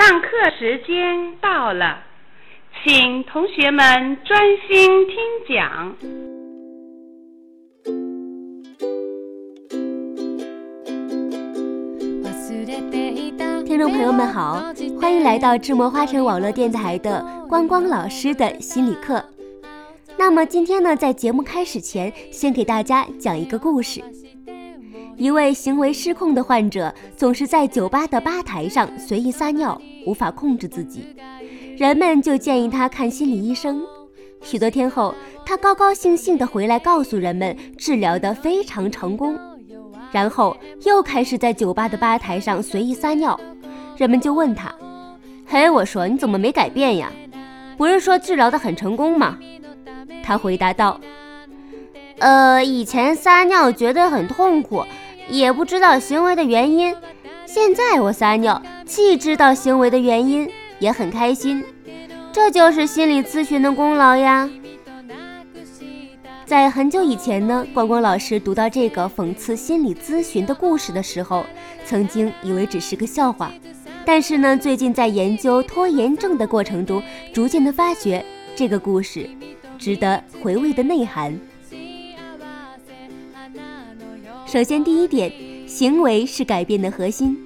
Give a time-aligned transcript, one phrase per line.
[0.00, 0.28] 上课
[0.58, 1.98] 时间到了，
[2.82, 5.16] 请同学们专心听
[5.46, 5.94] 讲。
[13.66, 14.62] 听众朋友们好，
[14.98, 19.22] 欢迎来到智魔花城网络电台的光光老师的心理课。
[20.16, 24.02] 那么今天呢，在节目开始前，先给大家讲一个故事。
[25.20, 31.14] 一位行为失控的患者总是在酒吧的吧台上随意撒尿，无法控制自己。
[31.76, 33.82] 人们就建议他看心理医生。
[34.40, 39.38] 许多天后，他高高兴兴地回来告诉人们，治疗得非常成功。
[40.10, 40.56] 然后
[40.86, 43.38] 又开始在酒吧的吧台上随意撒尿。
[43.98, 44.74] 人们就问他
[45.46, 47.12] ：“嘿，我说你怎么没改变呀？
[47.76, 49.38] 不是说治疗得很成功吗？”
[50.24, 50.98] 他回答道
[52.20, 54.82] ：“呃，以前撒尿觉得很痛苦。”
[55.30, 56.94] 也不知道行为的原因，
[57.46, 60.50] 现在我撒尿，既知道行为的原因，
[60.80, 61.64] 也很开心。
[62.32, 64.50] 这就是心理咨询的功劳呀。
[66.44, 71.44] 在很久以前呢，光光老师读到这个讽刺心理咨询的故事的时候，
[71.84, 73.52] 曾经以为只是个笑话。
[74.04, 77.00] 但是呢，最近在研究拖延症的过程中，
[77.32, 78.24] 逐渐的发觉
[78.56, 79.30] 这个故事
[79.78, 81.38] 值得回味的内涵。
[84.52, 85.32] 首先，第一点，
[85.64, 87.38] 行为是改变的核心。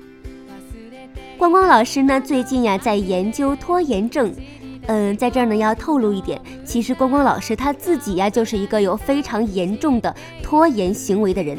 [1.36, 4.34] 光光老师呢，最近呀在研究拖延症。
[4.86, 11.58] 嗯，在这儿呢要透露一点，其实光光老师他自己呀就是一个有非常严重的拖延行为的人。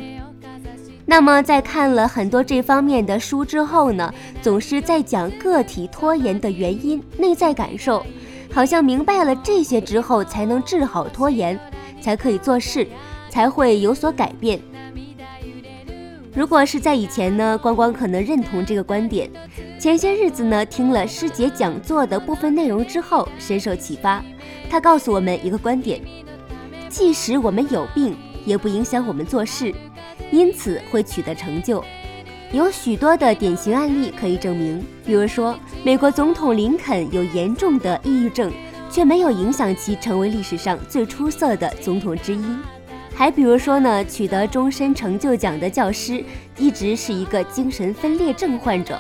[1.06, 8.04] 那么在看了很多这方面的书之后呢，总是在讲个体拖延的原因、内在感受，
[8.52, 11.60] 好像明白了这些之后，才能治好拖延，
[12.02, 12.88] 才可以做事，
[13.30, 14.60] 才会有所改变。
[16.36, 19.32] 如果是在以前呢，光光可能认同这个观点。
[19.80, 24.22] 前些日子呢，听了师姐讲座的部分内容之后，深受启发。
[24.70, 26.02] 他告诉我们一个观点：
[26.90, 29.74] 即使我们有病，也不影响我们做事，
[30.30, 31.82] 因此会取得成就。
[32.52, 38.52] 有许多的典型案例可以证明，比如说美国总统林肯有严重的抑郁症，
[38.90, 42.44] 却没有影响其成为历史上最出色的总统之一。
[43.18, 46.22] 还比如说呢，取得终身成就奖的教师
[46.58, 49.00] 一直是一个精神分裂症患者。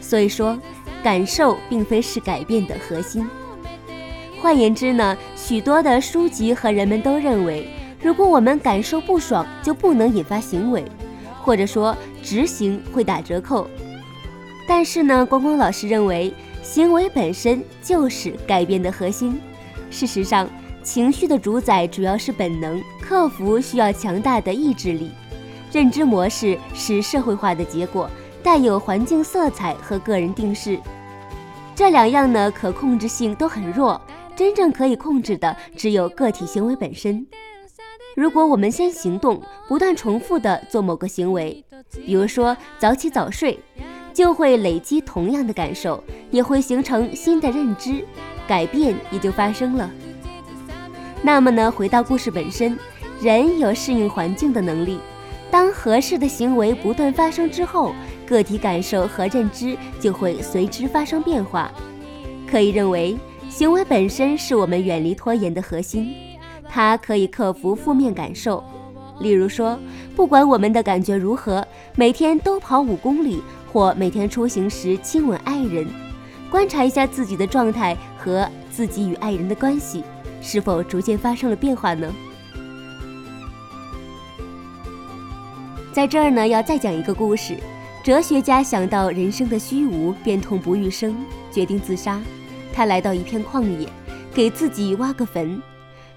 [0.00, 0.58] 所以说，
[1.02, 3.28] 感受并非是改变的核心。
[4.40, 7.68] 换言之呢，许多的书籍和人们都认为，
[8.02, 10.82] 如果我们感受不爽，就不能引发行为，
[11.42, 13.68] 或者说执行会打折扣。
[14.66, 16.32] 但是呢，光光老师认为，
[16.62, 19.38] 行为本身就是改变的核心。
[19.90, 20.48] 事实上。
[20.84, 25.10] 情绪的主宰主要是本能，克服需要强大的意志力。
[25.70, 28.08] 认知模式是社会化的结果，
[28.42, 30.80] 带有环境色彩和个人定势。
[31.74, 34.00] 这两样呢，可控制性都很弱，
[34.34, 37.26] 真正可以控制的只有个体行为本身。
[38.16, 41.62] 如果我们先行动，不断重复的做某个行为，
[42.06, 43.58] 比如说早起早睡，
[44.14, 48.06] 就会累积同样的感受，也会形成新的认知，
[48.48, 49.90] 改变也就发生了。
[51.22, 52.76] 那么呢，回到故事本身，
[53.22, 54.98] 人有适应环境的能力。
[55.48, 57.94] 当合适的行为不断发生之后，
[58.26, 61.70] 个体感受和认知就会随之发生变化。
[62.50, 63.16] 可以认为，
[63.48, 66.12] 行为本身是我们远离拖延的核心，
[66.68, 68.64] 它可以克服负面感受。
[69.20, 69.78] 例如说，
[70.16, 73.40] 不管我们的感觉如何，每天都跑五公里，
[73.72, 75.86] 或每天出行时亲吻爱人，
[76.50, 80.02] 观察一下自己的状态和自己与爱人的关系。
[80.40, 82.12] 是否逐渐发生了变化呢？
[85.92, 87.54] 在这儿呢，要再讲一个故事。
[88.02, 91.14] 哲学家想到人生的虚无，便痛不欲生，
[91.50, 92.18] 决定自杀。
[92.72, 93.86] 他来到一片旷野，
[94.32, 95.60] 给自己挖个坟。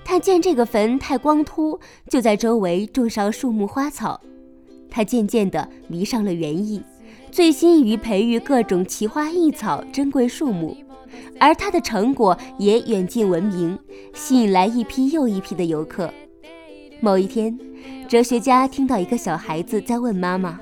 [0.06, 1.78] 他见这个坟太光秃，
[2.10, 4.22] 就在周围种上树木花草。
[4.90, 6.82] 他渐渐地迷上了园艺，
[7.30, 10.78] 醉心于培育各种奇花异草、珍贵树木。
[11.38, 13.78] 而他的成果也远近闻名，
[14.14, 16.14] 吸引来一批又一批的游客。
[17.02, 17.58] 某一天，
[18.08, 20.60] 哲学家听到一个小孩子在问妈妈：“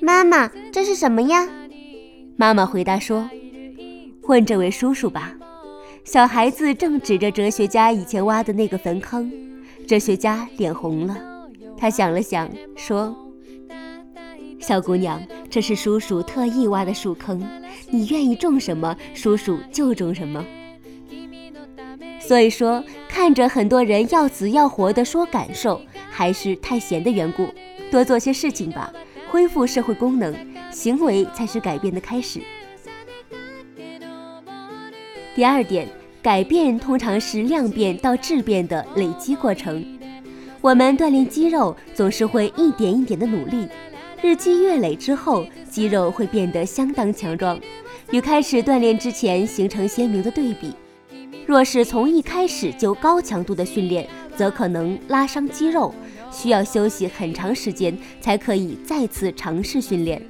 [0.00, 1.48] 妈妈，这是什么呀？”
[2.36, 3.28] 妈妈回答说
[4.28, 5.34] ：“问这位叔叔吧。”
[6.04, 9.32] 小孩子正指着哲学家以前挖的那个坟坑，
[9.88, 11.18] 哲学家脸红了，
[11.76, 13.16] 他想了想说。
[14.60, 17.44] 小姑娘，这是叔叔特意挖的树坑，
[17.90, 20.44] 你愿意种什么，叔叔就种什么。
[22.20, 22.82] 所以说，
[23.16, 25.80] 看着很多人要死要活的说感受，
[26.10, 27.48] 还是太闲的缘故。
[27.90, 28.92] 多做些事情吧，
[29.30, 30.36] 恢复社会功能，
[30.70, 32.40] 行为才是改变的开始。
[35.34, 35.88] 第二点，
[36.20, 39.82] 改变通常是量变到质变的累积过程。
[40.60, 43.66] 我们锻炼肌肉总是会一点一点的努力，
[44.20, 47.58] 日积月累之后，肌肉会变得相当强壮，
[48.10, 50.74] 与开始锻炼之前形成鲜明的对比。
[51.46, 55.94] 若是从一开始就高强度的训练，则可能拉伤肌肉，
[56.32, 60.20] 需要休息很长时间才可以再次尝试训练，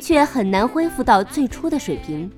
[0.00, 2.28] 却很难恢复到最初的水平。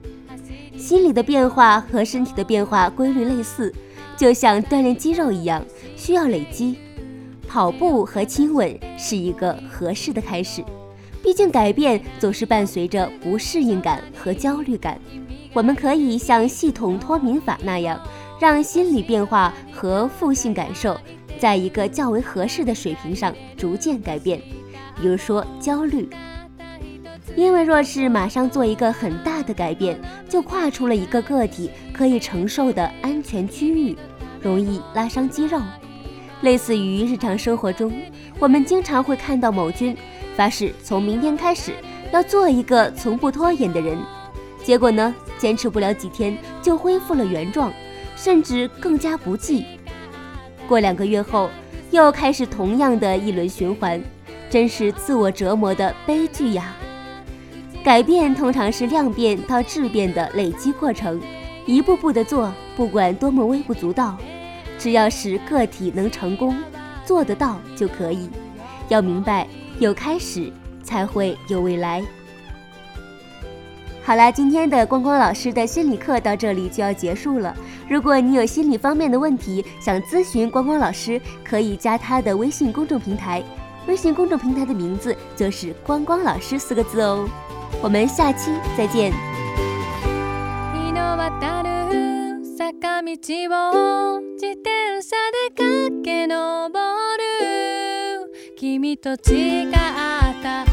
[0.77, 3.73] 心理的变化和身体的变化规律类似，
[4.19, 5.65] 就像锻炼肌肉一样，
[5.97, 6.77] 需要累积。
[7.49, 10.63] 跑步和亲吻是一个合适的开始，
[11.23, 15.01] 毕竟改变总是伴随着不适应感和焦虑感。
[15.53, 18.01] 我们可以像系统脱敏法那样。
[18.41, 20.99] 让心理变化和负性感受
[21.39, 24.41] 在一个较为合适的水平上逐渐改变，
[24.99, 26.09] 比如说焦虑，
[27.37, 33.95] 因为若是马上做一个很大的改变，就跨出了一个个体可以承受的安全区域，
[34.41, 35.61] 容易拉伤肌肉。
[36.41, 37.93] 类似于日常生活中，
[38.39, 39.95] 我们经常会看到某君
[40.35, 41.73] 发誓从明天开始
[42.11, 43.99] 要做一个从不拖延的人，
[44.65, 47.73] 结果呢，坚持不了几天就恢复了原状。
[48.17, 49.65] 甚至更加不济。
[50.69, 51.49] 过两个月后，
[51.91, 53.99] 又开始同样的一轮循环，
[54.51, 56.77] 真是自我折磨的悲剧呀！
[57.83, 61.19] 改变通常是量变到质变的累积过程，
[61.65, 64.19] 一步步的做，不管多么微不足道，
[64.79, 66.55] 只要是个体能成功，
[67.07, 68.29] 做得到就可以。
[68.91, 69.49] 要明白，
[69.79, 70.53] 有开始
[70.83, 72.05] 才会有未来。
[74.10, 77.56] 好啦，今天的光光老师的心理课到这里就要结束了。
[77.90, 83.44] 如果你有心理方面的问题想咨询光光老师，可以加他的微信公众平台，
[83.88, 87.28] 微信公众平台的名字就是“光光老师”四个字哦。
[87.82, 89.12] 我们下期再见。
[98.58, 100.66] 君と違った